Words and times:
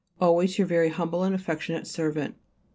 Always 0.19 0.57
your 0.57 0.65
very 0.65 0.89
humble 0.89 1.21
and 1.21 1.35
affectionate 1.35 1.85
servant. 1.85 2.33